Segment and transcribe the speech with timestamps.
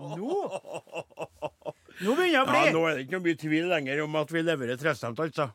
[0.00, 0.40] Nå
[1.96, 4.18] Nå begynner det å bli Ja, nå er det ikke noe mye tvil lenger om
[4.20, 5.48] at vi leverer trestemt, altså.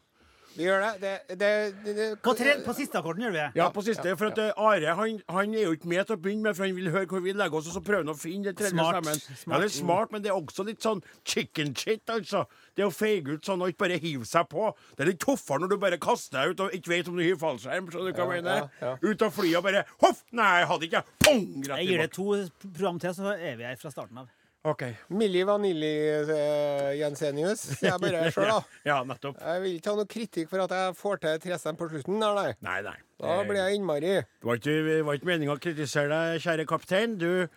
[0.51, 0.91] Vi gjør det.
[1.01, 1.49] det, det,
[1.85, 3.45] det, det på, tre, på siste akkorden gjør vi det.
[3.55, 4.11] Ja, på siste.
[4.19, 6.65] For at eh, Are han, han er jo ikke med til å begynne med, for
[6.67, 8.73] han vil høre hvor vi legger oss, og så prøver han å finne den tredje
[8.75, 8.97] Smart.
[8.99, 9.37] stemmen.
[9.47, 12.43] Ja, det er smart, men det er også litt sånn chicken shit, altså.
[12.75, 14.67] Det å feige ut sånn og ikke bare hive seg på.
[14.97, 17.23] Det er litt tøffere når du bare kaster deg ut og ikke vet om du
[17.23, 17.87] hiver fallskjerm.
[17.91, 18.67] så du hva jeg mener?
[18.83, 20.21] ja, Ut av flyet og bare Hoff!
[20.35, 21.03] Nei, jeg hadde ikke.
[21.25, 21.41] Pong!
[21.63, 22.27] Rett Jeg gir det to
[22.67, 24.29] program til, så er vi her fra starten av.
[24.63, 24.83] OK.
[25.17, 25.89] Milli Vanilli
[26.21, 27.63] eh, Jensenius.
[27.81, 28.59] Jeg bare sjøl, da.
[28.85, 29.39] Ja, nettopp.
[29.41, 32.19] Jeg vil ikke ha noe kritikk for at jeg får til trestemme på slutten.
[32.21, 32.51] Der, nei.
[32.67, 32.93] Nei, nei.
[33.21, 34.13] Da blir jeg innmari.
[34.21, 37.17] Det var ikke, det var ikke meninga å kritisere deg, kjære kaptein.
[37.21, 37.47] Du,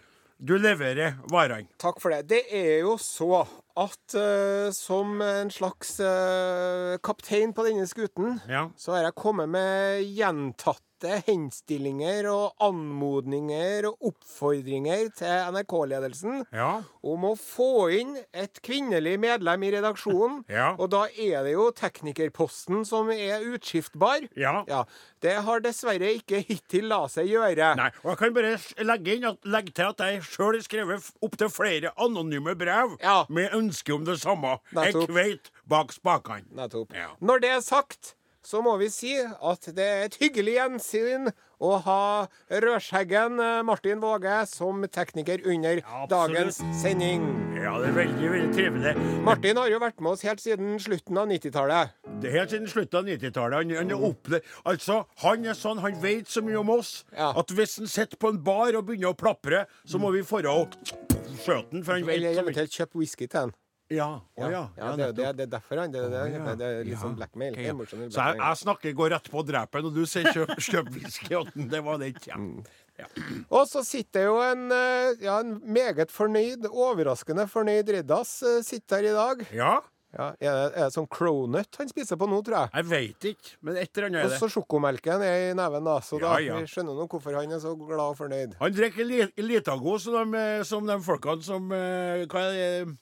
[0.40, 1.68] du leverer varene.
[1.80, 2.24] Takk for det.
[2.32, 3.42] Det er jo så
[3.80, 8.68] at uh, som en slags uh, kaptein på denne skuten, Ja.
[8.80, 10.80] så har jeg kommet med gjentatte
[11.26, 16.82] henstillinger og anmodninger og oppfordringer til NRK-ledelsen Ja.
[17.02, 20.44] om å få inn et kvinnelig medlem i redaksjonen.
[20.54, 20.74] Ja.
[20.78, 24.28] Og da er det jo teknikerposten som er utskiftbar.
[24.38, 24.64] Ja.
[24.68, 24.84] Ja,
[25.20, 27.72] Det har dessverre ikke hittil la seg gjøre.
[27.78, 31.48] Nei, og jeg kan bare legge, inn legge til at jeg sjøl har skrevet opptil
[31.50, 32.96] flere anonyme brev
[33.32, 34.58] med ønske om det samme.
[34.76, 35.08] Nettopp.
[35.08, 36.44] Jeg kveit bak spakene.
[36.54, 36.92] Nettopp.
[37.24, 41.30] Når det er sagt, så må vi si at det er et hyggelig gjensyn
[41.64, 47.24] å ha rødskjeggen eh, Martin Våge som tekniker under ja, dagens sending.
[47.56, 48.92] Ja, det er veldig veldig trivelig.
[49.24, 51.94] Martin har jo vært med oss helt siden slutten av 90-tallet.
[52.20, 53.56] Det er helt siden slutten av 90-tallet.
[53.62, 57.32] Han, han, opple- altså, han er sånn, han vet så mye om oss Ja.
[57.40, 60.58] at hvis han sitter på en bar og begynner å plapre, så må vi forå
[60.66, 62.44] og skjøte han, for han vet Eller så mye.
[62.50, 63.54] eventuelt kjøpe whisky til han.
[63.92, 64.06] Ja,
[64.40, 64.62] å ja.
[64.78, 65.92] Ja, det, det, det er derfor han.
[65.92, 67.52] Det, det, det, det er litt sånn blackmail.
[67.52, 67.68] Okay.
[67.74, 68.48] Emotional Så jeg, blackmail.
[68.48, 71.68] jeg snakker går rett på drepen, og du sier kjøp, kjøp whisky han.
[71.68, 72.30] Det var det ikke.
[72.32, 72.38] Ja.
[72.40, 72.64] Mm.
[72.94, 73.08] Ja.
[73.50, 79.02] Og så sitter jo en, eh, ja, en meget fornøyd, overraskende fornøyd Riddas eh, sitter
[79.02, 79.44] her i dag.
[79.52, 79.74] ja,
[80.14, 82.70] Ja, er, det, er det sånn cronut han spiser på nå, tror jeg?
[82.76, 84.38] jeg veit ikke, men et eller annet er Og det.
[84.44, 85.96] så sjokomelken er i neven, da.
[86.06, 86.60] Så da Ja, ja.
[86.62, 88.54] vi skjønner nå hvorfor han er så glad og fornøyd.
[88.62, 92.94] Han drikker li Litago som de, som de folkene som eh, Hva er det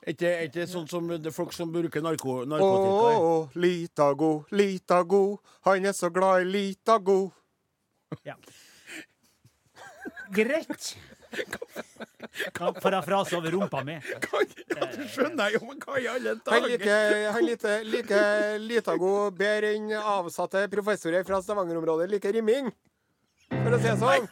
[0.00, 4.30] Er ikke, er ikke sånn som det er folk som bruker narko Å, lita go,
[4.56, 5.22] lita go,
[5.68, 7.18] han er så glad i Lita Go
[8.24, 8.34] Ja.
[10.32, 10.94] Greit.
[12.54, 13.96] Kan parafrase over rumpa mi.
[14.00, 16.68] Ja, du skjønner jo, men hva i alle Han dager?
[16.72, 17.46] liker, han
[17.92, 22.70] liker, Lita Go bedre enn avsatte professorer fra Stavanger-området liker rimming.
[23.50, 24.26] For å si det sånn.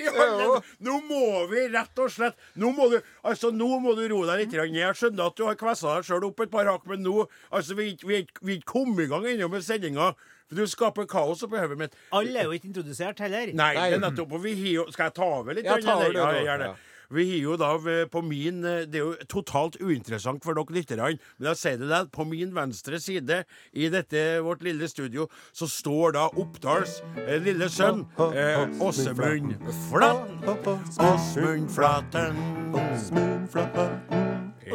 [0.06, 4.04] I alle- Nå må vi rett og slett Nå må du, altså, nå må du
[4.12, 4.58] roe deg litt.
[4.74, 7.76] Jeg skjønner at du har kvessa deg sjøl opp et par hakk, men nå altså,
[7.78, 10.14] vi er ikke- kommet i gang ennå med sendinga.
[10.50, 11.92] Du skaper kaos oppi hodet mitt.
[12.12, 13.52] Alle er jo ikke introdusert heller.
[13.54, 14.32] Nei, det er nettopp.
[14.34, 14.54] Og vi
[14.90, 15.64] Skal jeg ta over litt?
[15.64, 16.70] Ja, ta over det, ja, gjerne.
[16.72, 16.74] Ja.
[17.10, 17.70] Vi har jo da
[18.10, 21.90] på min eh, Det er jo totalt uinteressant for dere lytterne, men jeg sier det
[21.90, 22.08] der.
[22.14, 27.68] På min venstre side i dette vårt lille studio så står da Oppdals eh, lille
[27.72, 29.56] sønn eh, Åsemund
[29.88, 30.42] Flaten.
[31.10, 32.44] Åsmund Flaten.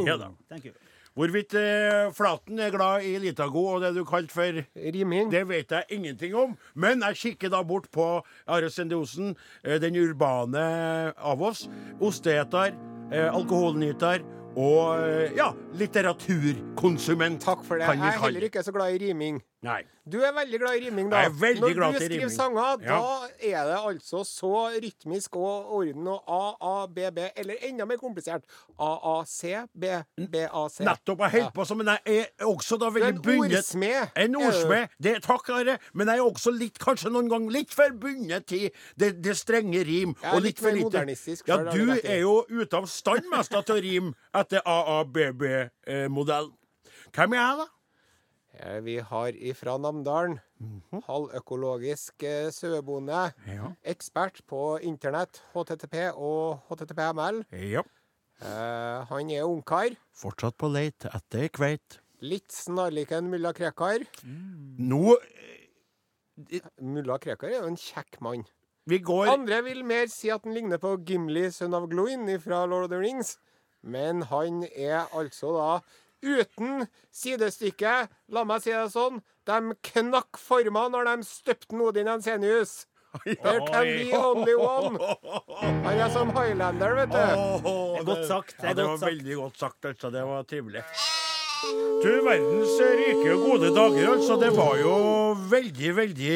[0.05, 0.33] Ja da.
[1.15, 5.29] Hvorvidt eh, Flaten er glad i Litago og det du kalte for Riming.
[5.31, 8.07] det vet jeg ingenting om, men jeg kikker da bort på
[8.47, 9.31] Are Sende Osen,
[9.63, 10.65] eh, den urbane
[11.15, 11.69] av oss.
[12.03, 12.75] Osteeter,
[13.13, 14.25] eh, alkoholnyter
[14.59, 17.39] og eh, ja, litteraturkonsument.
[17.43, 17.87] Takk for det.
[17.87, 19.39] kan vi Jeg er kalle heller ikke så glad i riming.
[19.65, 19.81] Nei.
[20.05, 21.23] Du er veldig glad i riming, da.
[21.23, 22.35] Jeg er veldig Når glad du til skriver riming.
[22.35, 22.97] sanger, Ja.
[23.01, 24.51] da er det altså så
[24.83, 28.43] rytmisk og orden og A, A, B, B, eller enda mer komplisert.
[28.77, 29.85] A, A, C, B,
[30.29, 30.83] B, A, C.
[30.85, 31.19] Nettopp.
[31.25, 34.07] Jeg holder på som Men jeg er også da veldig en bundet ordsmed.
[34.15, 34.87] En ordsmed.
[35.01, 35.77] Det, takk, Are.
[35.93, 38.69] Men jeg er også litt, kanskje noen gang litt for bundet til
[38.99, 40.13] det, det strenge rim.
[40.21, 42.05] Jeg er og litt litt for mer lite modernistisk Ja, selv, har du du rett
[42.05, 42.07] i.
[42.13, 46.51] er jo ute av stand mest da til å rime etter AABB-modell.
[47.15, 47.65] Hvem er jeg, da?
[48.59, 50.39] Eh, Vi har ifra Namdalen.
[50.59, 51.01] Mhm.
[51.07, 53.33] Halvøkologisk eh, sauebonde.
[53.47, 53.71] Ja.
[53.83, 57.43] Ekspert på internett, HTTP og HTTPML.
[57.51, 57.81] ja.
[58.41, 59.95] Eh, han er ungkar.
[60.13, 61.99] Fortsatt på leit etter kveit.
[62.21, 64.03] Litt snarlik en mulla Krekar.
[64.25, 65.15] Nå
[66.81, 68.43] Mulla Krekar er jo en kjekk mann.
[68.85, 72.65] Vi går Andre vil mer si at han ligner på Gimli, sønn av Gloin fra
[72.69, 73.37] Lord of the Rings.
[73.81, 75.69] Men han er altså da
[76.25, 77.93] uten sidestykke.
[78.33, 79.21] La meg si det sånn.
[79.45, 79.59] De
[79.91, 82.85] knakk forma når de støpte Odin Ensenius.
[83.23, 84.97] There can be only one.
[85.85, 87.21] Han er som highlander, vet du.
[87.21, 89.11] Åh, Det er godt sagt, det er ja, det godt var sagt.
[89.13, 90.11] veldig godt sagt, altså.
[90.11, 90.83] Det var trivelig.
[92.05, 94.35] Du verdens rike og gode dager, altså.
[94.41, 94.95] Det var jo
[95.49, 96.35] veldig, veldig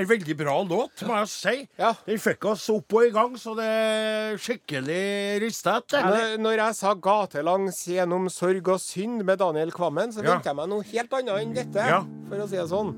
[0.00, 1.54] En veldig bra låt, må jeg si.
[1.78, 1.92] Ja.
[2.06, 5.04] Den fikk oss opp og i gang, så det er skikkelig
[5.44, 6.04] rista etter.
[6.04, 10.40] Når, når jeg sa 'gatelangs gjennom sorg og synd' med Daniel Kvammen, så Ja.
[10.44, 11.86] jeg meg noe helt annet enn dette.
[11.86, 12.02] Ja.
[12.28, 12.94] For å si det sånn.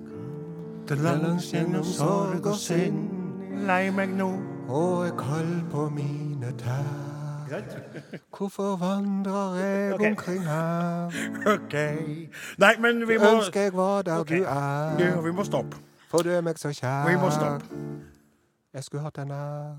[0.88, 4.30] Langs gjennom sorg og synd, Lei meg nå.
[4.70, 7.07] og er kald på mine tær.
[8.36, 10.10] Hvorfor vandrer jeg okay.
[10.10, 11.06] omkring her?
[11.54, 11.74] OK.
[12.58, 15.76] Nei, men vi må Ønsker jeg var der du Ja, er, vi må stoppe.
[16.08, 17.08] for du er meg så kjær.
[17.08, 17.64] Vi må stoppe.
[18.74, 19.76] Jeg skulle hatt den her.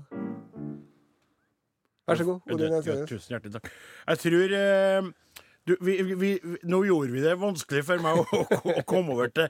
[2.06, 2.40] Vær så god.
[2.46, 3.70] Ja, Odin ja, tusen hjertelig takk.
[4.06, 5.12] Jeg tror eh,
[5.68, 9.14] du, vi, vi, vi, Nå gjorde vi det vanskelig for meg å, å, å komme
[9.14, 9.48] over til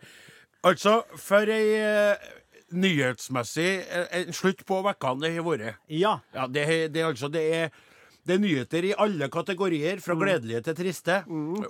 [0.60, 2.32] Altså, for ei eh,
[2.76, 5.78] nyhetsmessig eh, en slutt på vekkene det har vært.
[5.88, 6.18] Ja.
[6.34, 7.70] Ja, det, det, altså, det er
[8.26, 11.22] det er nyheter i alle kategorier, fra gledelige til triste.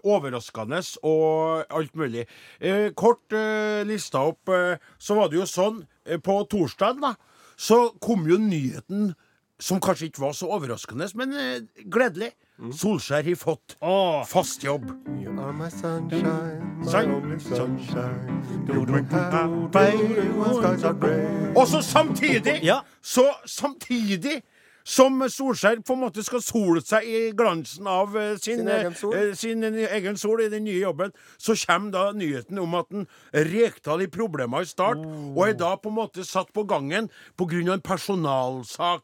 [0.02, 2.26] Overraskende og alt mulig.
[2.60, 7.14] Eh, kort eh, lista opp, eh, så var det jo sånn eh, På torsdag da,
[7.60, 9.12] så kom jo nyheten
[9.60, 12.32] som kanskje ikke var så overraskende, men eh, gledelig.
[12.76, 13.76] Solskjær har fått
[14.28, 14.90] fast jobb.
[21.56, 22.56] Og så samtidig.
[23.00, 24.42] Så samtidig
[24.90, 28.96] som Solskjær på en måte skal sole seg i glansen av eh, sin, Sin egen
[28.98, 29.14] sol.
[29.14, 32.90] eh, sin eh, egen sol i den nye jobben, så kommer da nyheten om at
[32.94, 33.06] en
[33.50, 35.32] Rekdal i problemer i start, Oh.
[35.36, 37.08] og er da på en måte satt på gangen
[37.38, 37.72] pga.
[37.72, 39.02] en personalsak.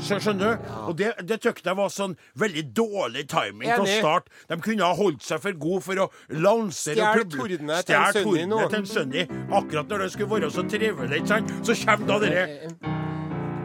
[0.00, 0.70] Skjønner du?
[0.88, 4.32] Og det, det tykte jeg var sånn veldig dårlig timing til å starte.
[4.48, 8.88] De kunne ha holdt seg for gode for å lansere Stjel tordene til en en
[8.88, 9.26] Sunny.
[9.52, 13.09] Akkurat når det skulle være så trivelig, så kommer da dere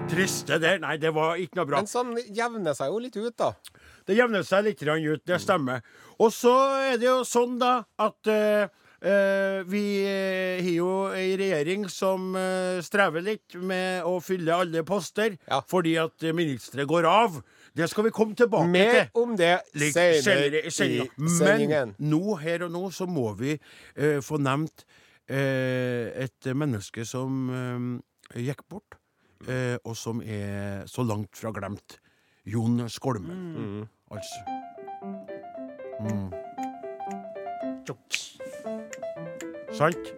[0.10, 0.80] triste der.
[0.84, 1.81] Nei, det var ikke noe bra.
[1.81, 3.52] Men sånn jevner seg jo litt ut, da.
[4.06, 5.86] Det jevner seg litt ut, det stemmer.
[6.22, 6.54] Og så
[6.92, 8.68] er det jo sånn, da, at uh,
[9.69, 15.38] vi eh, har jo ei regjering som uh, strever litt med å fylle alle poster,
[15.50, 15.62] Ja.
[15.68, 17.42] fordi at ministre går av.
[17.75, 19.10] Det skal vi komme tilbake Mer til.
[19.19, 21.96] om det senere i sendingen.
[21.98, 24.86] Men nå, her og nå, så må vi uh, få nevnt
[25.25, 27.48] et menneske som
[28.38, 29.00] gikk bort,
[29.48, 32.00] eh, og som er så langt fra glemt.
[32.46, 34.42] Jon Skolmen, altså.
[36.00, 36.30] Mm.
[39.76, 40.14] Sant?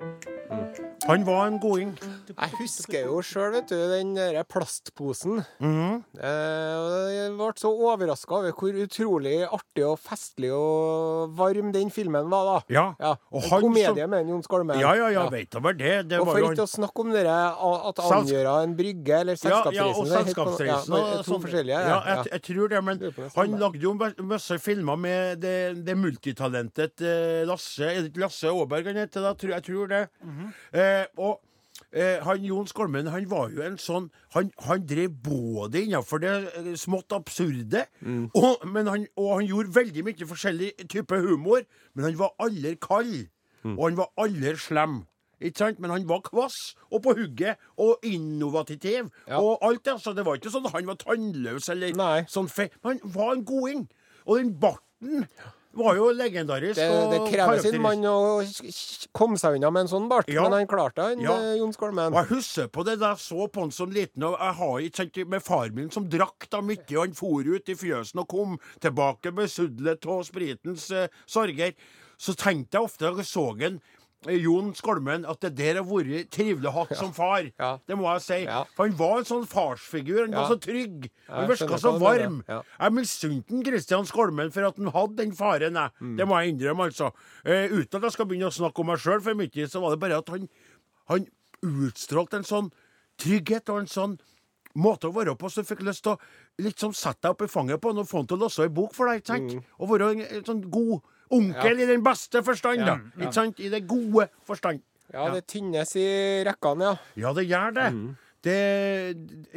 [1.07, 1.94] Han var en goding.
[2.27, 5.44] Jeg husker jo sjøl, vet du, den der plastposen.
[5.59, 6.04] Mhm.
[6.19, 12.30] Eh, jeg ble så overraska over hvor utrolig artig og festlig og varm den filmen
[12.31, 12.58] var, da.
[12.74, 12.86] Ja.
[13.00, 14.79] Ja, Og En han komedie som- med Jon Skolmen.
[14.79, 16.08] Ja, ja, ja, veit da vel det.
[16.10, 17.38] Det Og for ikke ikke å snakke om dere,
[17.89, 19.74] at angjøre en brygge, eller Ja, selskapsreisen.
[19.74, 20.93] ja, og helt på- selskapsreisen.
[20.98, 21.41] Ja, og to sånn.
[21.43, 21.79] forskjellige.
[21.82, 23.93] Ja, Ja, jeg, jeg tror det, men han lagde jo
[24.24, 29.22] masse filmer med det, det multitalentet eh, Lasse Er det ikke Lasse Aaberg han heter?
[29.22, 29.34] da?
[29.34, 30.10] Jeg tror det.
[30.74, 31.39] eh, og
[31.92, 36.34] eh, han Jon Skolmen han var jo en sånn Han, han drev både innenfor det
[36.58, 37.86] eh, smått absurde,
[38.34, 42.75] og, men han, og han gjorde veldig mye forskjellig type humor, men han var aldri
[42.82, 43.27] kald.
[43.68, 45.01] Og han var aldri slem.
[45.42, 45.80] Ikke sant?
[45.84, 46.56] Men han var kvass
[46.89, 49.12] og på hugget og innovativ.
[49.27, 49.42] Ja.
[49.42, 52.22] Og alt det, altså, det var ikke sånn at han var tannløs eller Nei.
[52.32, 52.70] sånn fe...
[52.82, 53.84] Men han var en goding.
[54.25, 55.27] Og den barten
[55.77, 56.75] var jo legendarisk.
[56.79, 58.15] Det, det krever sin mann å
[59.15, 60.43] komme seg unna med en sånn bart, Ja.
[60.48, 61.36] men han klarte han, Ja.
[61.38, 62.13] eh, Jon Skolmen.
[62.13, 64.79] Og jeg husker på det da jeg så på han som liten, og jeg har
[64.79, 68.19] ikke sant, med far min som drakk da mye, og han for ut i fjøsen
[68.19, 71.74] og kom tilbake besudlet av spritens eh, sorger.
[72.17, 73.79] Så tenkte jeg ofte da jeg så han
[74.36, 77.48] Jon Skolmen, at det der har vært trivelig å ha som far.
[77.60, 77.72] Ja.
[77.88, 78.39] Det må jeg si.
[78.46, 78.63] Ja.
[78.75, 80.24] For han var en sånn farsfigur.
[80.25, 81.10] Han var så trygg.
[81.29, 82.41] Han virka så varm.
[82.48, 85.79] Jeg misunte Kristian Skolmen for at han hadde den faren.
[85.79, 85.96] Jeg.
[86.01, 86.15] Mm.
[86.19, 87.12] Det må jeg innrømme, altså.
[87.46, 89.96] Eh, uten at jeg skal begynne å snakke om meg sjøl for mye, så var
[89.96, 90.50] det bare at han,
[91.12, 91.29] han
[91.65, 92.72] utstrålte en sånn
[93.22, 94.17] trygghet og en sånn
[94.77, 97.50] måte å være på som jeg fikk lyst til å sånn sette deg opp i
[97.50, 99.24] fanget på han og få han til å låse ei bok for deg.
[99.24, 99.69] ikke sant?
[99.81, 102.98] Og være en, en sånn god onkel i den beste forstand, da.
[103.19, 103.60] Ikke sant?
[103.60, 104.81] I det gode forstand.
[105.13, 106.07] Ja, det tynnes i
[106.48, 106.96] rekkene, ja.
[107.27, 107.88] Ja, det gjør det.
[108.43, 108.57] Det,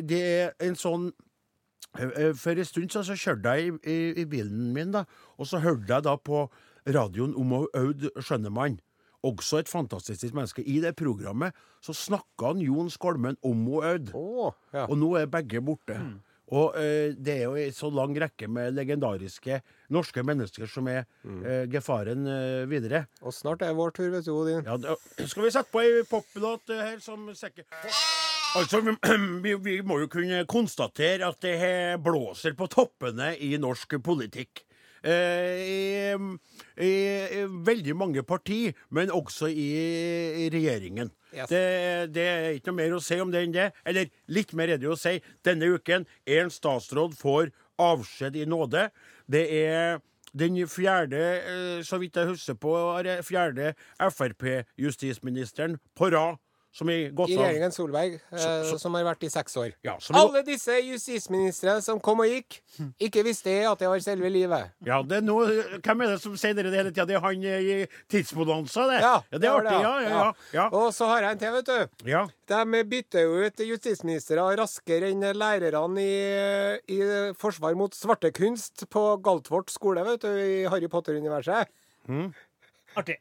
[0.09, 1.11] det er en sånn
[1.91, 5.05] For en stund siden så kjørte jeg i, i, i bilen min, da,
[5.39, 6.45] og så hørte jeg da på
[6.87, 8.79] radioen om Aud Skjønnemann.
[9.27, 10.63] Også et fantastisk menneske.
[10.63, 11.53] I det programmet
[11.85, 14.15] så snakka Jon Skolmen om Aud.
[14.17, 14.87] Å, ja.
[14.87, 15.99] Og nå er begge borte.
[16.51, 19.61] Og eh, det er jo en så lang rekke med legendariske
[19.95, 23.05] norske mennesker som er eh, gefaren eh, videre.
[23.23, 24.65] Og snart er vår tur, vet du, Odin.
[24.67, 27.69] Ja, da, skal vi sette på ei poplåt eh, her som sekker
[28.59, 28.97] Altså, vi,
[29.45, 34.65] vi, vi må jo kunne konstatere at det her blåser på toppene i norsk politikk.
[35.01, 36.15] Eh, i,
[36.77, 36.91] i,
[37.41, 39.71] I veldig mange partier, men også i,
[40.45, 41.13] i regjeringen.
[41.33, 41.49] Yes.
[41.49, 41.63] Det,
[42.15, 43.71] det er ikke noe mer å si om det enn det.
[43.87, 45.17] Eller litt mer er det å si.
[45.47, 48.89] Denne uken er en statsråd får avskjed i nåde.
[49.31, 50.01] Det er
[50.37, 56.39] den fjerde, eh, så vidt jeg husker på, er fjerde Frp-justisministeren på rad
[56.73, 59.73] som i I regjeringen Solberg, eh, Så- så- som har vært i seks år.
[59.83, 62.61] Ja, som er, Alle disse justisministrene som kom og gikk,
[63.01, 64.71] ikke visste at det var selve livet.
[64.87, 65.47] ja, det er noe,
[65.83, 67.07] hvem er det som sier det hele tida?
[67.07, 69.01] Det er han eh, i Tidsbonanza, det.
[69.03, 69.81] Ja, det er artig.
[69.83, 70.33] Ja, ja, ja.
[70.53, 70.69] ja.
[70.71, 72.07] Og så har jeg en til, vet du.
[72.07, 72.27] ja.
[72.51, 79.71] De bytter jo ut justisministre raskere enn lærerne i, i forsvar mot svartekunst på Galtvort
[79.71, 81.67] skole, vet du, i Harry Potter-universet.
[82.97, 83.17] Artig.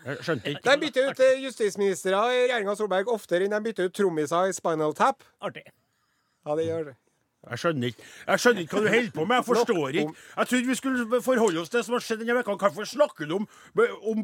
[0.00, 0.64] Skjønte ikke.
[0.64, 4.56] De bytter ut eh, justisministre i regjeringa Solberg oftere enn de bytter ut trommiser i
[4.56, 5.24] Spinal Tap.
[5.44, 5.66] Artig.
[6.46, 6.96] Ja, det gjør det.
[7.48, 9.36] Jeg skjønner ikke Jeg skjønner ikke hva du holder på med.
[9.36, 10.14] Jeg forstår ikke.
[10.36, 12.56] Jeg trodde vi skulle forholde oss til det som har skjedd denne uka.
[12.60, 13.46] Hvorfor snakker du om,
[14.12, 14.22] om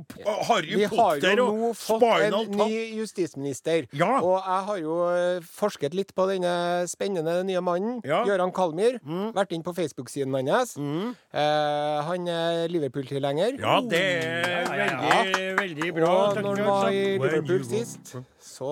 [0.51, 2.69] Harry Vi har jo nå fått en ny
[2.99, 3.89] justisminister.
[3.97, 4.19] Ja.
[4.21, 6.53] Og jeg har jo eh, forsket litt på denne
[6.91, 7.99] spennende nye mannen.
[8.05, 8.21] Ja.
[8.23, 8.31] Mm.
[8.31, 9.01] Gøran Kalmyr.
[9.37, 10.77] Vært inn på Facebook-siden hans.
[10.77, 13.57] Eh, han er Liverpool-tilhenger.
[13.63, 14.97] Ja, det er ja.
[15.01, 16.15] veldig, veldig bra.
[16.29, 17.05] Og når han var i.
[17.17, 18.71] Liverpool sist, så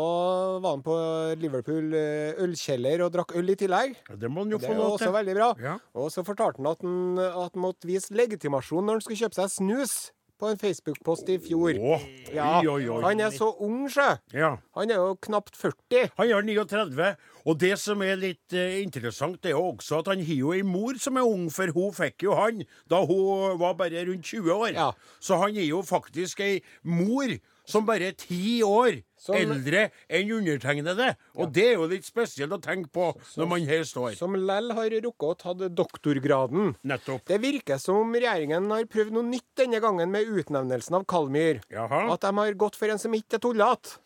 [0.63, 0.97] var han på
[1.43, 3.97] Liverpool eh, ølkjeller og drakk øl i tillegg.
[4.15, 5.17] Det må han jo Det få er jo lov også til.
[5.21, 5.53] veldig bra.
[5.63, 5.77] Ja.
[5.99, 9.43] Og så fortalte han at han, at han måtte vise legitimasjon når han skulle kjøpe
[9.43, 9.97] seg snus
[10.35, 11.77] på en Facebook-post i fjor.
[11.79, 12.03] Oh,
[12.35, 12.97] Ja, oi, oi, oi.
[13.05, 14.09] Han er så ung, sjø.
[14.35, 14.49] Ja.
[14.75, 16.09] Han er jo knapt 40.
[16.19, 17.13] Han er 39,
[17.47, 20.51] og det som er litt eh, interessant, det er jo også at han har jo
[20.57, 24.27] ei mor som er ung, for hun fikk jo han da hun var bare rundt
[24.27, 24.73] 20 år.
[24.75, 24.89] Ja.
[25.23, 27.31] Så han er jo faktisk ei mor
[27.67, 31.17] som bare er ti år Som- eldre enn undertegnede.
[31.37, 34.15] Og det er jo litt spesielt å tenke på når man her står.
[34.17, 36.77] Som lell har rukket å ta doktorgraden.
[36.85, 37.25] Nettopp.
[37.25, 41.63] Det virker som om regjeringen har prøvd noe nytt denne gangen med utnevnelsen av Kalmyr.
[41.71, 42.13] Jaha.
[42.13, 43.99] At de har gått for en som ikke er tullete.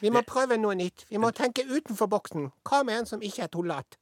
[0.00, 1.04] Vi må det, prøve noe nytt.
[1.10, 2.50] Vi må tenke utenfor boksen.
[2.66, 3.98] Hva med en som ikke er tullete?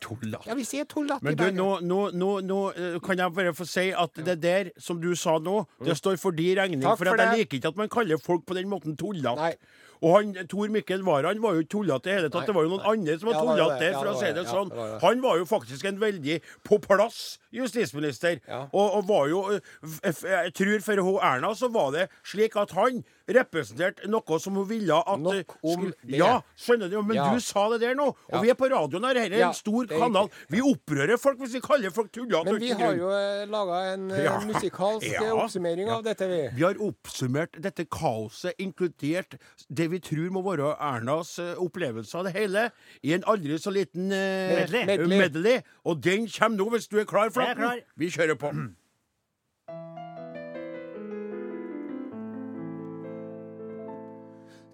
[0.00, 0.46] Tullete.
[0.48, 1.56] Ja, vi sier tullete i Men du, Bergen.
[1.56, 5.14] nå, nå, nå, nå eh, kan jeg bare få si at det der som du
[5.18, 6.82] sa nå, det står for de regning.
[6.82, 7.38] Takk for for at jeg det.
[7.44, 9.00] liker ikke at man kaller folk på den måten Nei.
[9.02, 9.52] tullete.
[10.00, 12.44] Og han, Tor Mikkel Wara han var jo ikke tullete i det hele tatt.
[12.44, 13.80] Nei, Det var jo noen andre som var Ja, det var tullete det.
[13.80, 14.34] der, Ja, for det å var si det.
[14.38, 14.68] det Ja, sånn.
[14.70, 15.00] det var det.
[15.02, 16.36] Han var jo faktisk en veldig
[16.68, 18.38] på plass justisminister.
[18.48, 18.64] Ja.
[18.72, 22.72] Og, og var jo eh, Jeg tror for hun Erna så var det slik at
[22.76, 26.16] han representerte noe som hun ville at Nok eh, om det.
[26.16, 26.98] Ja, skjønner du?
[27.02, 27.26] Men Ja.
[27.34, 28.40] du sa det der nå, og Ja.
[28.40, 29.14] vi er på radioen her.
[29.18, 30.30] Dette er en stor er kanal.
[30.48, 32.44] Vi opprører folk hvis vi kaller folk tullete.
[32.52, 33.10] Men vi har jo
[33.50, 34.38] laga en eh, Ja.
[34.40, 36.40] musikalsk eh, oppsummering av dette, vi.
[36.56, 39.36] Vi har oppsummert dette kaoset, inkludert
[39.68, 42.70] det vi tror må være Ernas eh, opplevelse av det hele,
[43.02, 44.16] i en aldri så liten uh,
[44.56, 45.06] Medley.
[45.18, 45.60] Medley.
[45.84, 47.86] Og den kommer nå, hvis du er klar, er Flaten.
[47.96, 48.52] Vi kjører på.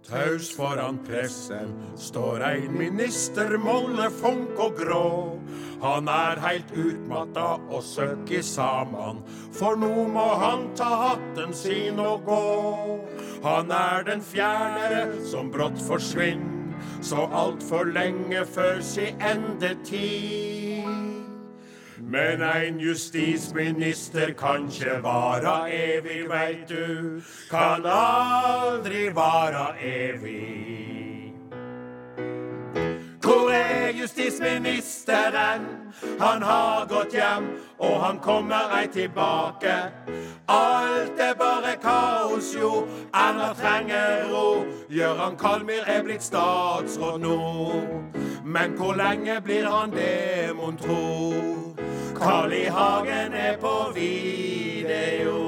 [0.04, 5.06] Taus foran pressen står ein minister mollefunk og grå.
[5.80, 12.28] Han er heilt utmatta og søkker saman, for nå må han ta hatten sin og
[12.28, 12.42] gå.
[13.48, 16.44] Han er den fjerde som brått forsvinn,
[17.00, 20.53] så altfor lenge før si endetid.
[22.14, 27.20] Men ein justisminister kan ikke vara evig, veit du.
[27.50, 31.34] Kan aldri vara evig.
[33.22, 35.66] Hvor er justisministeren?
[36.20, 39.74] Han har gått hjem, og han kommer ei tilbake.
[40.48, 42.86] Alt er bare kaos, jo.
[43.14, 44.64] Erna trenger ro.
[44.88, 47.38] Gøran Kalmyr er blitt statsråd nå.
[48.44, 51.73] Men hvor lenge blir han det, mon tro?
[52.24, 52.64] Carl I.
[52.68, 55.40] Hagen er på video.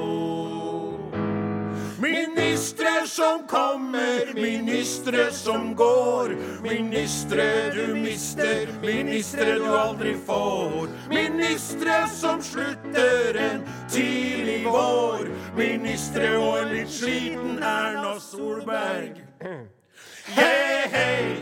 [1.99, 7.43] Ministre som kommer, Ministre som går, ministre
[7.73, 10.87] du mister, ministre du aldri får.
[11.09, 19.17] Ministre som slutter en tidlig vår, ministre og en litt sliten Erna Solberg.
[19.41, 21.41] Hei, hei,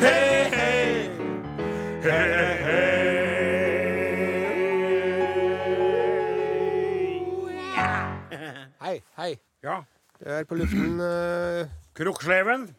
[0.00, 1.12] hei, hei,
[2.00, 2.61] hei,
[8.84, 9.00] hei.
[9.18, 9.32] Hei.
[9.64, 9.82] Ja.
[10.18, 11.00] Du er på luften.
[11.00, 11.66] Uh...
[11.98, 12.70] Kroksleven.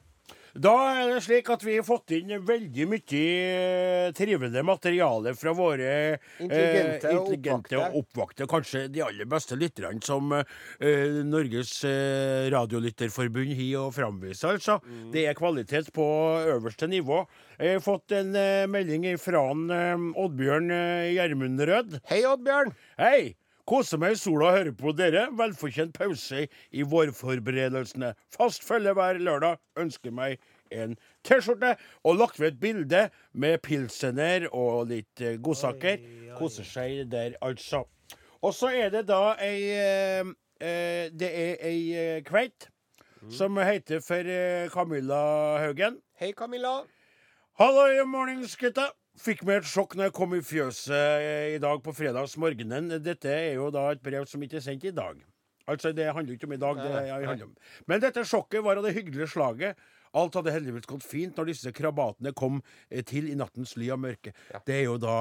[0.53, 5.53] Da er det slik at vi har fått inn veldig mye trivende trivelig materiale fra
[5.57, 8.45] våre eh, Intelligente og intelligente og oppvakte.
[8.49, 14.77] Kanskje de aller beste lytterne som eh, Norges eh, Radiolytterforbund har å framvise, altså.
[14.85, 15.09] Mm.
[15.15, 16.05] Det er kvalitet på
[16.53, 17.23] øverste nivå.
[17.57, 22.03] Jeg har fått en eh, melding fra eh, Oddbjørn eh, Gjermundrød.
[22.13, 22.77] Hei, Oddbjørn.
[23.01, 23.33] Hei!
[23.69, 25.27] Koser meg i sola og hører på dere.
[25.39, 28.11] Velfortjent pause i vårforberedelsene.
[28.35, 29.61] Fast følge hver lørdag.
[29.79, 30.41] Ønsker meg
[30.73, 36.03] en T-skjorte og lagt ved et bilde med pilsener og litt eh, godsaker.
[36.35, 37.85] Koser seg der, altså.
[38.43, 42.67] Og så er det da ei eh, eh, Det er ei eh, kveit
[43.31, 45.21] som heter for eh, Camilla
[45.63, 46.01] Haugen.
[46.19, 46.81] Hei, Camilla.
[47.59, 48.89] Hallo, mornings, gutta.
[49.21, 52.95] Fikk meg et sjokk når jeg kom i fjøset eh, i dag på fredagsmorgenen.
[53.05, 55.19] Dette er jo da et brev som ikke er sendt i dag.
[55.69, 56.79] Altså, det handler ikke om i dag.
[56.81, 57.53] det handler om.
[57.87, 59.77] Men dette sjokket var av det hyggelige slaget.
[60.17, 64.01] Alt hadde heldigvis gått fint når disse krabatene kom eh, til i nattens ly og
[64.01, 64.33] mørke.
[64.65, 65.17] Det er jo da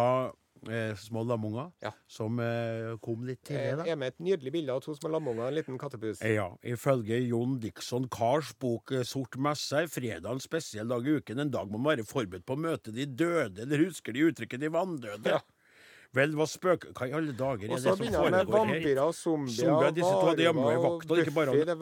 [0.71, 1.91] eh, små lamunger Ja.
[2.07, 3.87] som eh, kom litt tidlig.
[3.87, 6.21] Jeg er med et nydelig bilde av to små lamunger og en liten kattepus.
[6.23, 11.17] Ja, ifølge Jon Dixon Kars bok eh, Sort messe er fredag en spesiell dag i
[11.19, 11.41] uken.
[11.47, 14.61] En dag må man være forberedt på å møte de døde, eller husker de uttrykket
[14.63, 15.37] de vanndøde?
[15.39, 15.41] Ja.
[16.13, 16.83] Vel, hva spøk...
[16.93, 18.75] Hva i alle dager er det som begynner han med foregår her?
[18.75, 19.65] vampyrer og zombier.
[19.65, 21.77] Zombier, disse to og i og ikke bare det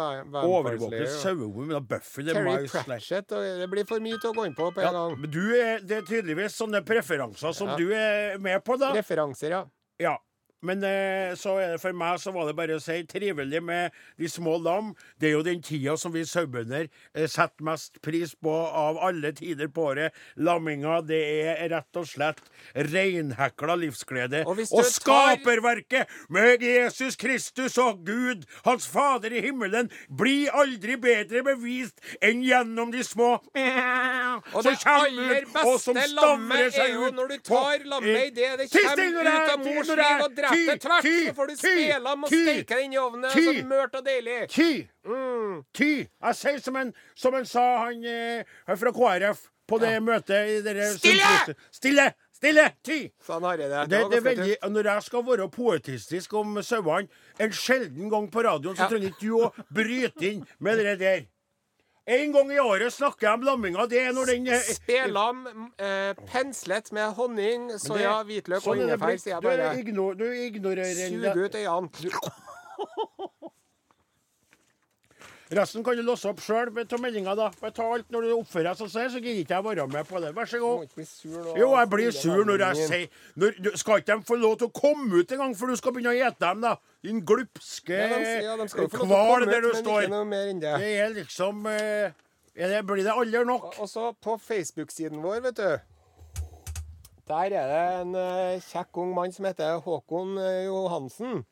[1.03, 3.33] og sauer, men Buffy, det er Terry Pratchett.
[3.35, 5.19] og Det blir for mye til å gå inn på på en Ja, gang.
[5.21, 7.77] men du er, det er tydeligvis sånne preferanser som Ja.
[7.77, 8.93] du er med på, da.
[8.95, 9.65] Referanser, ja.
[9.99, 10.17] Ja.
[10.63, 13.95] Men eh, så er det for meg så var det bare å si trivelig med
[14.21, 14.93] de små lam.
[15.21, 19.33] Det er jo den tida som vi sauebønder eh, setter mest pris på av alle
[19.39, 20.17] tider på året.
[20.37, 22.43] Lamminga, det er rett og slett
[22.77, 24.43] reinhekla livsglede.
[24.47, 30.51] Og Og, du tar- skaperverket med Jesus Kristus og Gud, Hans Fader i himmelen, blir
[30.53, 35.95] aldri bedre bevist enn gjennom de små Og som det kommer aller ut, og som
[35.95, 39.59] beste stavrer lammet er jo når du tar lammet i det det kommer ut av
[39.65, 40.50] mors liv og dreper
[40.81, 41.03] tvert.
[41.03, 43.31] ty, Så får du spela og det inn i ovnen.
[43.33, 43.45] ti.
[43.61, 44.49] Så mørt og deilig.
[44.49, 44.69] Ty!
[45.07, 45.63] Mm.
[45.75, 45.91] Ty!
[46.07, 50.49] Jeg sier som en, som en sa han eh, han fra KrF på det møtet
[50.51, 51.55] i dere Stille!
[51.71, 52.09] Stille!
[52.41, 52.65] Stille!
[52.83, 53.01] Ty!
[53.23, 53.83] Sånn har jeg det.
[53.93, 57.09] Det, det veldig, når jeg skal være poetistisk om sauene
[57.39, 58.89] en sjelden gang på radioen, så Ja.
[58.89, 61.27] trenger ikke du å bryte inn med det der.
[62.11, 63.85] En gang i året snakker jeg om lamminga.
[63.91, 65.45] Det er når den eh, Spelam,
[65.79, 70.15] eh, penslet med honning, soya, hvitløk sånn og er ingefær, sier jeg Du, bare.
[70.19, 72.49] du ignorerer Sug ut øynene.
[75.51, 77.49] Resten kan du låse opp sjøl av meldinga, da.
[77.59, 80.21] Bare ta alt når du oppfører deg sånn, så gidder ikke jeg være med på
[80.23, 80.31] det.
[80.37, 80.93] Vær så god.
[81.59, 84.75] Jo, jeg blir sur når jeg sier når, Skal ikke de få lov til å
[84.77, 86.77] komme ut en gang før du skal begynne å ete dem, da?
[87.03, 88.21] Din glupske ja,
[88.61, 90.07] de, de kval der du står.
[90.63, 92.15] Det er liksom eh,
[92.55, 93.73] er det, Blir det aldri nok?
[93.83, 95.71] Og så på Facebook-siden vår, vet du.
[97.31, 101.45] Der er det en uh, kjekk ung mann som heter Håkon eh, Johansen.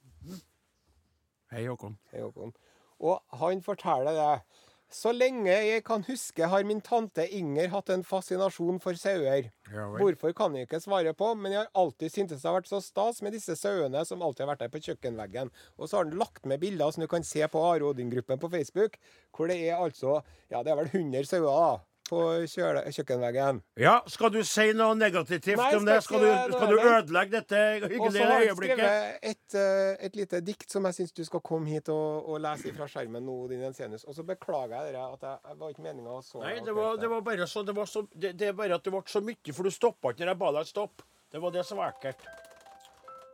[1.50, 1.98] Hei, Håkon.
[2.12, 2.54] Hei, Håkon.
[3.00, 4.64] Og han forteller det.
[4.88, 9.50] Så lenge jeg kan huske, har min tante Inger hatt en fascinasjon for sauer.
[9.68, 9.84] Ja.
[9.98, 12.80] Hvorfor kan jeg ikke svare på, men jeg har alltid syntes det har vært så
[12.80, 15.52] stas med disse sauene som alltid har vært der på kjøkkenveggen.
[15.76, 18.48] Og så har han lagt med bilder som du kan se på Are Odin-gruppen på
[18.56, 18.96] Facebook,
[19.36, 21.76] hvor det er altså Ja, det er vel 100 sauer da,
[22.08, 23.60] på kjøle, kjøkkenveggen.
[23.80, 25.98] Ja, skal du si noe negativt Nei, om det?
[26.06, 27.60] skal du, skal du ødelegge dette
[28.00, 31.42] Og så har jeg skrevet et, eh, et lite dikt som jeg syns du skal
[31.44, 34.06] komme hit og, og lese fra skjermen nå, din Jensenius.
[34.08, 36.74] Og så beklager jeg dere at jeg, jeg var ikke meninga å så Nei, det
[36.76, 39.04] var, det var bare så Det, var så, det, det er bare at det ble
[39.08, 41.08] så mye, for du stoppa ikke når jeg ba deg stoppe.
[41.28, 42.24] Det var det som var ekkelt.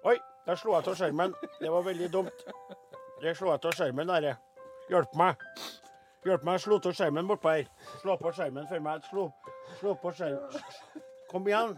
[0.05, 1.37] Oi, der slo jeg av skjermen.
[1.61, 2.45] Det var veldig dumt.
[3.23, 4.35] Der slo jeg av skjermen, dette.
[4.91, 5.41] Hjelp meg.
[6.25, 7.67] Hjelp meg, slå av skjermen bortpå her.
[8.01, 9.05] Slå på skjermen for meg.
[9.11, 9.27] Slå,
[9.81, 10.63] slå på skjermen.
[11.29, 11.75] Kom igjen.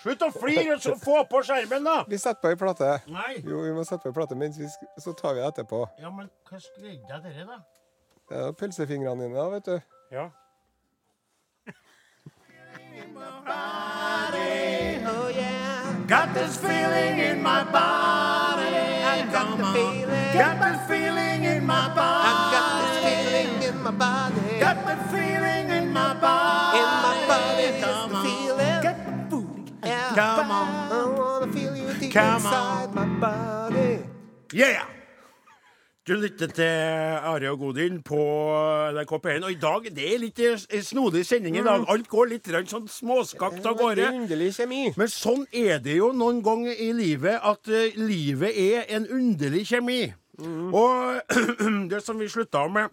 [0.00, 1.98] Slutt å flire, så få på skjermen, da!
[2.08, 2.92] Vi setter på ei plate.
[3.12, 3.34] Nei.
[3.44, 5.82] Jo, vi må sette på ei plate, mens vi sk så tar vi det etterpå.
[6.00, 7.58] Ja, men hva skrev jeg dere, da?
[8.30, 9.76] Det er jo pølsefingrene dine, da, vet du.
[10.14, 10.30] Ja.
[16.12, 18.76] Got this feeling in my body.
[19.12, 20.32] I got the feeling.
[20.36, 22.28] Got this feeling in my body.
[22.28, 22.91] I got this
[23.82, 24.60] in my body.
[24.60, 26.78] Got the feeling in my body.
[26.78, 28.24] In my body Come on.
[28.24, 28.82] feeling.
[28.82, 29.72] Get the food.
[29.84, 30.14] Yeah.
[30.14, 30.68] Come on.
[30.92, 33.98] I wanna feel you deep Come inside my body.
[34.52, 34.84] Yeah!
[36.06, 36.64] Du lytter til
[37.22, 38.16] Are og Godin på
[38.92, 39.44] NRK P1.
[39.44, 40.40] Og i dag det er litt
[40.82, 41.84] snodig sending i dag.
[41.88, 44.08] Alt går litt sånn småskakt av gårde.
[44.98, 49.62] Men sånn er det jo noen ganger i livet, at eh, livet er en underlig
[49.70, 50.00] kjemi.
[50.42, 51.22] Og
[51.92, 52.90] det som vi slutta med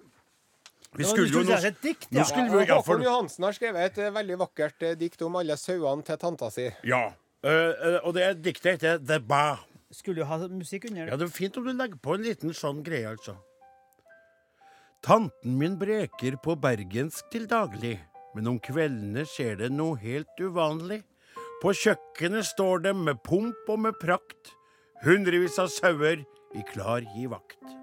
[0.98, 2.26] Vi skulle jo nå et dikt, ja.
[2.26, 5.58] skulle vi, ja, Håkon Johansen har skrevet et eh, veldig vakkert eh, dikt om alle
[5.60, 6.70] sauene til tanta si.
[6.88, 7.10] ja.
[7.40, 9.62] Uh, eh, og det diktet heter The Ba.
[9.96, 11.22] Skulle jo ha musikk under Ja, det.
[11.22, 13.38] det er fint om du legger på en liten sånn greie, altså.
[15.06, 17.96] Tanten min breker på bergensk til daglig,
[18.36, 21.06] men om kveldene skjer det noe helt uvanlig.
[21.64, 24.52] På kjøkkenet står det med pomp og med prakt,
[25.06, 27.79] hundrevis av sauer i klar gi vakt.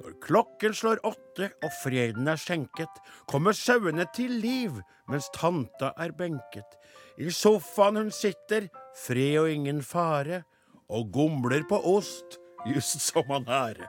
[0.00, 3.00] Når klokken slår åtte og freden er skjenket,
[3.30, 6.78] kommer sauene til liv mens tanta er benket.
[7.20, 8.68] I sofaen hun sitter,
[9.04, 10.42] fred og ingen fare,
[10.92, 13.80] og gomler på ost, just som han er.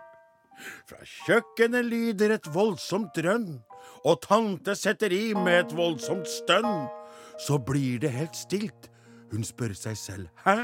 [0.87, 3.61] Fra kjøkkenet lyder et voldsomt drønn,
[4.03, 6.85] og tante setter i med et voldsomt stønn.
[7.39, 8.89] Så blir det helt stilt.
[9.31, 10.63] Hun spør seg selv hæ?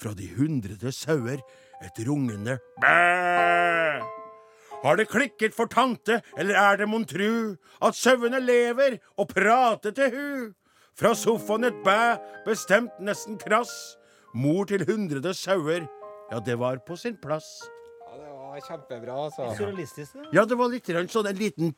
[0.00, 1.42] Fra de hundrede sauer
[1.82, 4.19] et rungende bæ.
[4.82, 9.92] Har det klikket for tante, eller er det mon tru at sauene lever og prater
[9.92, 10.30] til hu?
[10.96, 12.16] Fra sofaen et bæ,
[12.46, 13.72] bestemt nesten krass.
[14.34, 15.84] Mor til hundrede sauer,
[16.30, 17.44] ja, det var på sin plass.
[18.06, 19.50] Ja, det var kjempebra, altså.
[19.58, 20.14] Surrealistisk.
[20.14, 20.28] det.
[20.32, 21.74] Ja, det var litt sånn en liten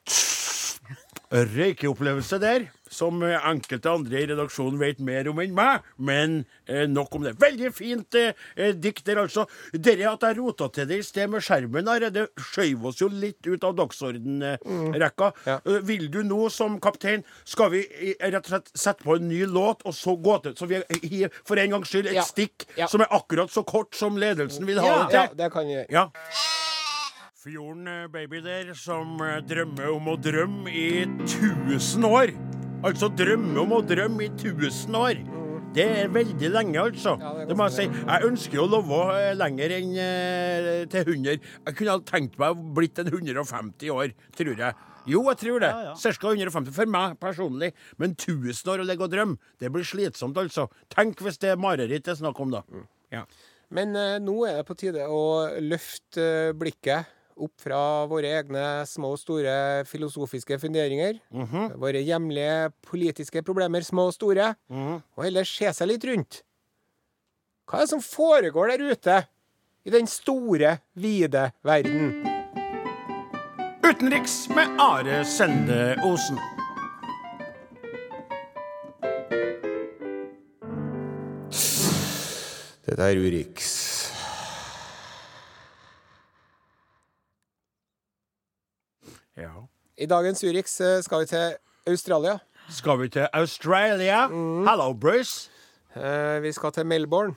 [1.33, 6.35] røykeopplevelse der, som eh, enkelte andre i redaksjonen vet mer om enn meg, men
[6.69, 7.33] eh, nok om det.
[7.41, 9.47] Veldig fint eh, eh, dikt der, altså.
[9.73, 13.09] Dere at jeg rota til det i sted med skjermen, der, det skjøv oss jo
[13.09, 15.31] litt ut av dagsordenrekka.
[15.49, 15.59] Ja.
[15.67, 19.29] Uh, vil du nå, som kaptein, skal vi eh, rett og slett sette på en
[19.31, 22.27] ny låt, og så gå til Så vi gir for en gangs skyld et Ja.
[22.29, 22.87] stikk Ja.
[22.87, 25.87] som er akkurat så kort som ledelsen vil ha det Ja, det kan gjøre.
[25.91, 26.11] Ja.
[27.43, 32.31] Fjorden eh, baby der, som eh, drømmer om å drømme i tusen år.
[32.87, 35.19] Altså drømme om å drømme i tusen år.
[35.75, 37.17] Det er veldig lenge, altså.
[37.19, 37.87] Ja, det det må jeg si.
[37.99, 41.49] Jeg ønsker å leve eh, lenger enn eh, til 100.
[41.67, 44.85] Jeg kunne ha tenkt meg å blitt en 150 år, tror jeg.
[45.11, 45.71] Jo, jeg tror det.
[45.73, 45.95] Ja, ja.
[45.99, 47.73] Cirka 150 for meg personlig.
[47.99, 50.69] Men 1000 år å ligge og drømme, det blir slitsomt, altså.
[50.95, 52.63] Tenk hvis det er mareritt det er snakk om, da.
[53.11, 53.25] Ja.
[53.75, 55.25] Men eh, nå er det på tide å
[55.59, 61.19] løfte blikket opp fra våre egne små og store filosofiske funderinger.
[61.81, 64.53] Våre hjemlige politiske problemer, små og store.
[64.71, 66.43] Og heller se seg litt rundt.
[67.69, 69.21] Hva er det som foregår der ute?
[69.87, 72.13] I den store, vide verden.
[73.83, 76.39] Utenriks med Are Sende Osen.
[82.83, 83.69] Dette er Urix.
[89.39, 89.53] Ja.
[89.99, 91.55] I dagens Urix skal vi til
[91.87, 92.39] Australia.
[92.71, 94.27] Skal vi til Australia?
[94.29, 95.51] Hello, Bruce.
[95.97, 97.35] Eh, Vi skal til Melbourne.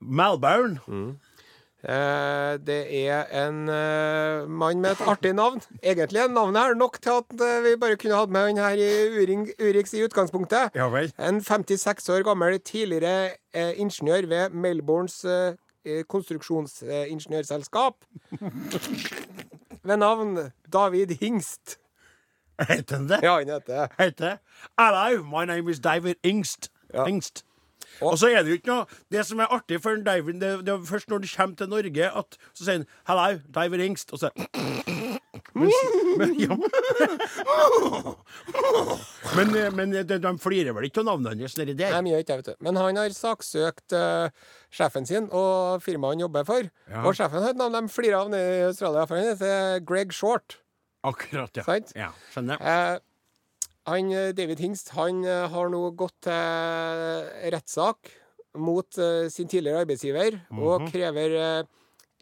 [0.00, 0.78] Melbourne.
[1.84, 5.60] Eh, Det er en eh, mann med et artig navn.
[5.82, 8.76] Egentlig er navnet her nok til at eh, vi bare kunne hatt med han her
[8.76, 10.70] i Uring, Urix i utgangspunktet.
[10.74, 11.12] Ja vel.
[11.18, 15.54] En 56 år gammel tidligere eh, ingeniør ved Melbournes eh,
[16.08, 17.94] konstruksjonsingeniørselskap.
[19.84, 20.38] ved navn
[20.72, 21.78] David Hingst.
[22.68, 23.18] Heter han det?
[23.22, 23.90] Ja, han heter det.
[23.98, 24.36] Heter
[24.78, 26.70] Hello, my name is David Ingst.
[26.94, 27.06] Ja.
[27.06, 27.44] Ingst.
[28.00, 30.52] Og så er det jo ikke noe Det som er artig for en diver, det,
[30.66, 34.12] det er først når du kommer til Norge, at så sier han 'Hello, diver Ingst',
[34.12, 34.30] og så
[35.52, 35.70] men,
[36.18, 36.56] men, ja.
[39.36, 41.92] men, men de, de flirer vel ikke av navnet hans nedi der?
[41.96, 42.54] Nei, mye ikke, vet du.
[42.64, 44.32] Men han har saksøkt uh,
[44.72, 46.68] sjefen sin og firmaet han jobber for.
[46.88, 47.04] Ja.
[47.04, 50.12] Og sjefen har et navn de flirer av nede i Australia, for han heter Greg
[50.16, 50.58] Short.
[51.02, 51.64] Akkurat, ja.
[51.66, 51.92] Sant?
[51.98, 52.60] ja skjønner.
[52.60, 53.00] Eh,
[53.88, 58.12] han, eh, David Hingst han eh, har nå gått til rettssak
[58.60, 61.62] mot eh, sin tidligere arbeidsgiver og krever eh,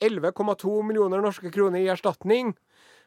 [0.07, 2.55] 11,2 millioner norske kroner i erstatning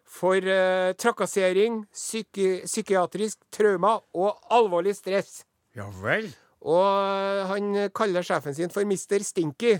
[0.05, 5.43] for eh, trakassering, psyki psykiatrisk trauma og alvorlig stress.
[5.73, 6.27] Ja vel.
[6.63, 9.23] Og han kaller sjefen sin for Mr.
[9.25, 9.77] Stinky.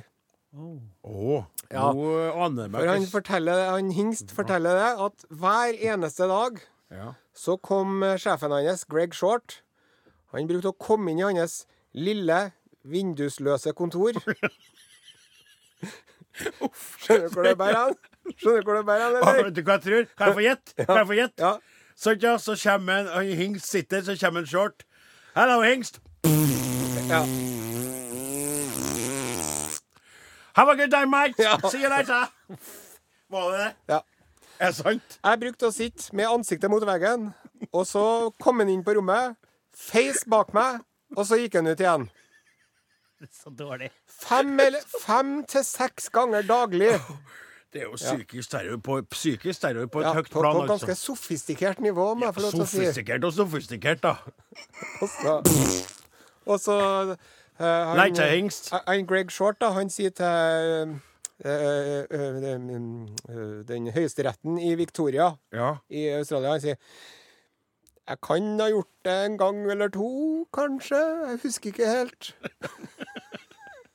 [0.54, 1.88] Å, Ja.
[1.94, 6.60] nå aner jeg meg For han, forteller, han Hingst forteller det at hver eneste dag
[6.93, 7.13] ja.
[7.34, 9.60] så kom eh, sjefen hans, Greg Short
[10.34, 12.39] Han brukte å komme inn i hans lille,
[12.89, 14.13] vindusløse kontor.
[17.03, 17.97] Skjønner du hvor det bærer hen?
[18.39, 19.49] Skjønner du hvor det bærer hen, Ah, eller?
[19.49, 20.08] Vet du hva jeg tror?
[20.17, 20.75] Kan jeg få gjette?
[20.88, 21.43] Kan jeg få gjette?
[21.43, 21.53] Ja.
[21.95, 24.86] Så, ja, så kommer han Hingst sitter, så kommer en short.
[25.36, 25.99] Hello, Hingst.
[27.10, 27.21] ja.
[30.56, 31.34] Have a good day, mate.
[31.41, 31.58] Ja.
[31.69, 32.25] See you later.
[33.29, 33.71] Var det det?
[33.93, 34.01] ja.
[34.60, 35.20] Er det sant?
[35.24, 37.30] Jeg brukte å sitte med ansiktet mot veggen,
[37.72, 38.04] og så
[38.42, 39.38] kom han inn på rommet,
[39.74, 40.82] feis bak meg,
[41.18, 42.10] og så gikk han ut igjen.
[43.32, 43.88] Så dårlig.
[44.08, 46.92] Fem, eller, fem til seks ganger daglig.
[47.74, 50.66] Det er jo psykisk terror på, psykisk terror på et Ja, høyt på, plan, på
[50.70, 51.16] ganske altså.
[51.16, 52.78] sofistikert nivå, må jeg få lov til å si.
[52.84, 54.13] Sofistikert og sofistikert, da.
[56.46, 56.76] Og så,
[57.58, 58.70] eh, han, Nei hingst.
[58.74, 60.96] eh, han Greg Short, da, han sier til eh, eh, eh,
[61.43, 65.75] den, eh, den høyesteretten i Victoria Ja.
[65.89, 66.75] i Australia, han sier
[68.03, 70.08] jeg kan ha gjort det en gang eller to,
[70.53, 70.97] kanskje.
[71.29, 72.34] Jeg husker ikke helt.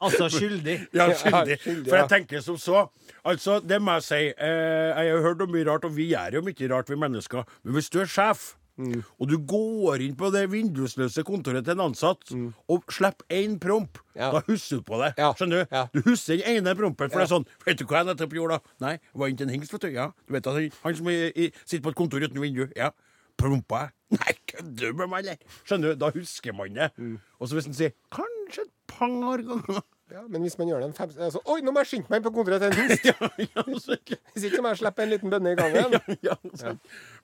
[0.01, 0.77] Altså skyldig.
[0.95, 1.57] Ja, Ja, skyldig.
[1.61, 2.85] skyldig, For jeg tenker som så.
[3.27, 4.21] Altså, det må jeg si.
[4.31, 7.43] Eh, jeg har hørt om mye rart, og vi gjør jo mye rart, vi mennesker.
[7.65, 9.01] Men hvis du er sjef, Mm.
[9.19, 12.31] og du går inn på det vindusløse kontoret til en ansatt
[12.71, 14.21] og slipper én promp, Mm.
[14.21, 14.31] Ja.
[14.35, 15.13] da husker du på det.
[15.19, 15.33] Ja.
[15.35, 15.75] Skjønner du?
[15.75, 15.83] Ja.
[15.93, 18.57] Du husker den ene prompen, for det er sånn Vet du hva jeg nettopp gjorde,
[18.59, 18.75] da?
[18.87, 19.91] Nei, jeg var inntil en hingst, vet du.
[19.95, 20.09] Ja.
[20.27, 22.65] Du vet at han, han som er, i, sitter på et kontor uten vindu.
[22.79, 22.91] Ja.
[23.39, 23.93] Prompa jeg?
[24.19, 25.39] Nei, kødder du med meg, eller?
[25.69, 25.99] Skjønner du?
[26.01, 26.89] Da husker man det.
[26.99, 27.19] Mm.
[27.39, 30.89] Og så hvis han sier kanskje et par ganger Ja, men hvis man gjør det
[30.89, 33.97] en fem altså, Oi, nå må jeg skynde meg på kontoret til en så,
[34.33, 35.99] Hvis ikke må jeg slippe en liten bønne i gangen.
[36.29, 36.73] ja, ja,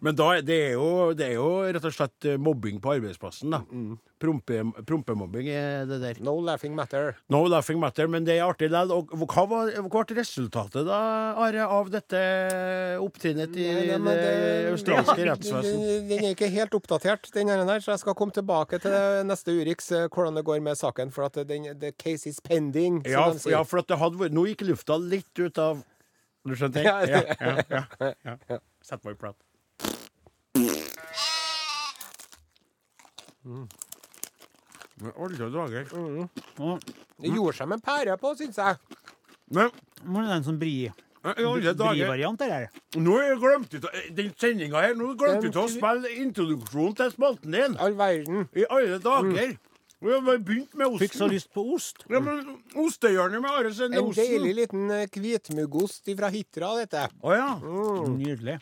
[0.04, 3.54] Men da, det, er jo, det er jo rett og slett eh, mobbing på arbeidsplassen.
[3.54, 3.62] da.
[3.70, 3.96] Mm.
[4.24, 6.20] Prompe, prompemobbing er det der.
[6.24, 7.14] No laughing matter.
[7.32, 8.92] No laughing matter, men det er artig likevel.
[8.94, 11.00] Og hva var hva ble resultatet, da,
[11.44, 12.20] Are, av dette
[13.02, 15.80] opptrinnet i Nei, det, det- australske ja, rettsvesen?
[15.84, 18.94] Den den er ikke helt oppdatert, den her, her, så jeg skal komme tilbake til
[19.28, 21.12] neste Urix, eh, hvordan det går med saken.
[21.14, 23.52] For at den, the case is pending, som Ja, sier.
[23.56, 25.82] ja, for at det hadde vært Nå gikk lufta litt ut av
[26.44, 26.84] Du skjønner?
[26.84, 27.22] Ja, Ja,
[27.70, 27.84] ja,
[28.24, 28.58] ja, ja.
[28.84, 29.38] Sett meg i prat.
[33.44, 36.28] Men alle dager mm.
[37.18, 38.76] Det gjorde seg med pære på, syns jeg.
[39.50, 40.74] Men er det en sånn bri,
[41.24, 42.66] bri-variant der her.
[43.00, 47.56] Nå glemte jeg Den sendinga her Nå glemte du glemt å spille introduksjonen til spalten
[47.56, 47.76] din.
[47.80, 48.48] All verden.
[48.56, 49.30] I alle dager.
[49.32, 49.73] Vi
[50.12, 51.00] har bare begynt med osten.
[51.06, 52.04] Fikk så lyst på ost.
[52.12, 54.24] Ja, men Ostehjørnet med Are Sende En Osten.
[54.26, 57.06] deilig liten eh, hvitmuggost fra Hitra, dette.
[57.24, 57.50] Å ja.
[58.12, 58.58] Nydelig.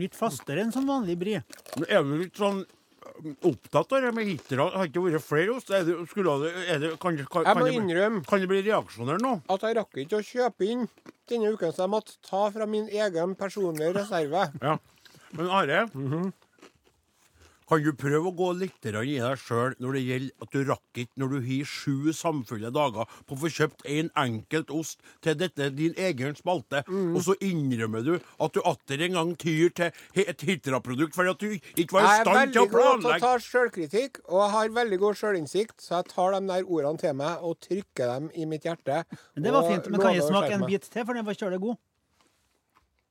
[0.00, 1.34] Litt fastere enn som vanlig bri.
[1.76, 4.70] Men er du litt sånn um, opptatt av det med Hitra?
[4.72, 5.68] Har ikke vært flere ost?
[5.74, 8.40] Er det, skulle det, er det, kan, kan, Jeg kan, må det, bli- innrømme kan
[8.40, 9.34] det bli reaksjoner nå?
[9.52, 10.86] at jeg rakk ikke å kjøpe inn
[11.28, 14.48] denne uken, så jeg måtte ta fra min egen personlige reserve.
[14.64, 14.78] Ja.
[15.36, 15.84] Men Are,
[17.72, 21.00] kan du prøve å gå litt i deg sjøl når det gjelder at du rakk
[21.02, 25.38] ikke når du har sju samfulle dager på å få kjøpt en enkelt ost til
[25.40, 30.24] dette din egen spalte, og så innrømmer du at du atter en gang tyr til
[30.26, 32.82] et Hitra-produkt fordi at du ikke var i stand til å planlegge?
[32.82, 35.96] Jeg er veldig god til å ta sjølkritikk, og jeg har veldig god sjølinnsikt, så
[36.00, 39.02] jeg tar de der ordene til meg og trykker dem i mitt hjerte.
[39.36, 39.88] Men det var fint.
[39.88, 41.80] Men kan jeg smake en bit til, for den var kjølig god?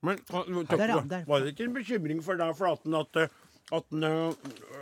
[0.02, 0.46] Men hva-
[0.78, 1.26] Der, ja, der.
[1.28, 3.28] var det ikke en bekymring for deg, Flaten, at, eh,
[3.72, 4.04] at, den,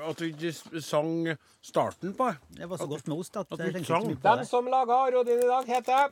[0.10, 1.28] at vi ikke sang
[1.62, 2.66] starten på det?
[2.70, 4.04] Var så godt med ost at At jeg tenkte sang.
[4.04, 4.48] ikke mye på Dem det.
[4.50, 6.10] som laga Arodin i dag, heter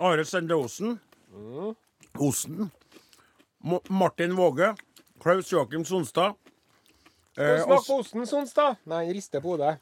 [0.00, 1.00] Are Sende Osen.
[2.18, 2.70] Osten.
[3.60, 4.74] Ma Martin Våge.
[5.22, 6.34] Klaus Joakim Sonstad.
[7.38, 8.76] Eh, vi på osten, Sonstad?
[8.86, 9.76] Nei, han rister på hodet.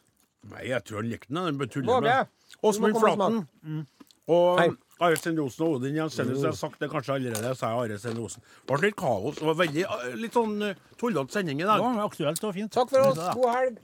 [0.51, 1.45] Nei, jeg tror han likte den.
[1.51, 2.27] Den betuller Våge, med.
[2.63, 3.39] Åsmund Flaten.
[3.63, 3.87] Mm.
[4.33, 4.69] Og Hei.
[5.01, 6.41] Are Sende Osen og Odin Jensenius.
[6.41, 7.45] Jeg har sagt det kanskje allerede.
[7.51, 8.41] Jeg sa Are Sende Osen.
[8.65, 9.37] Det ble litt kaos.
[9.37, 11.83] Det var veldig, eh, litt sånn eh, tullete sending i dag.
[11.85, 12.73] Ja, aktuelt og fint.
[12.73, 13.21] Takk for oss.
[13.37, 13.79] God helg.